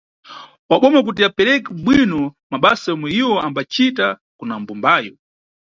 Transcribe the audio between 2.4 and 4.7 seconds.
mabasa yomwe iwo ambacita kuna